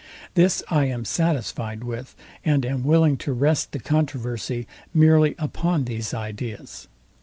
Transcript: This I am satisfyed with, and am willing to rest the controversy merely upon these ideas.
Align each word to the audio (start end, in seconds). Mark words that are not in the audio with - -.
This 0.33 0.63
I 0.67 0.85
am 0.85 1.05
satisfyed 1.05 1.83
with, 1.83 2.15
and 2.43 2.65
am 2.65 2.83
willing 2.83 3.17
to 3.17 3.33
rest 3.33 3.71
the 3.71 3.77
controversy 3.77 4.65
merely 4.95 5.35
upon 5.37 5.83
these 5.85 6.11
ideas. 6.11 6.87